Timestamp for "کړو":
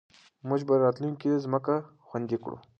2.43-2.57